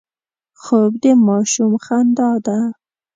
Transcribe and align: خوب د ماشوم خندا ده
خوب 0.61 0.91
د 1.03 1.05
ماشوم 1.25 1.73
خندا 1.85 2.31
ده 2.45 2.59